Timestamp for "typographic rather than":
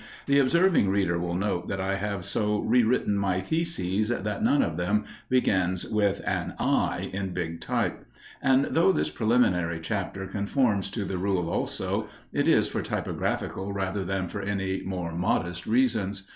12.81-14.27